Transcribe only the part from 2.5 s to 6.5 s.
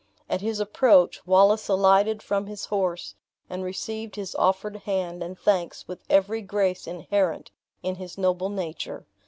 horse, and received his offered hand and thanks with every